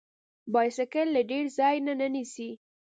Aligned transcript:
بایسکل 0.53 1.07
له 1.15 1.21
ډیر 1.31 1.45
ځای 1.57 1.75
نه 1.85 2.07
نیسي. 2.13 2.49